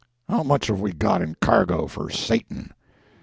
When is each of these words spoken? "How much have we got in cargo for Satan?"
"How 0.27 0.41
much 0.41 0.65
have 0.65 0.81
we 0.81 0.93
got 0.93 1.21
in 1.21 1.35
cargo 1.41 1.85
for 1.85 2.09
Satan?" 2.09 2.73